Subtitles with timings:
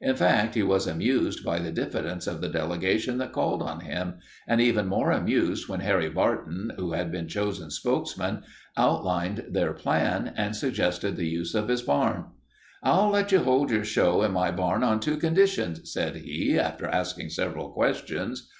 [0.00, 4.14] In fact, he was amused by the diffidence of the delegation that called on him,
[4.48, 8.42] and even more amused when Harry Barton, who had been chosen spokesman,
[8.76, 12.24] outlined their plan and requested the use of his barn.
[12.82, 16.86] "I'll let you hold your show in my barn on two conditions," said he, after
[16.88, 18.50] asking several questions.